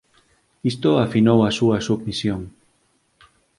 [0.71, 2.41] Isto afinou a súa submisión.